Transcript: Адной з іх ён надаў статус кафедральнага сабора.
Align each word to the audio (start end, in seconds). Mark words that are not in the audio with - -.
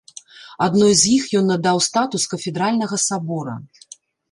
Адной 0.67 0.93
з 1.01 1.11
іх 1.17 1.27
ён 1.41 1.45
надаў 1.51 1.77
статус 1.89 2.27
кафедральнага 2.33 3.01
сабора. 3.07 3.55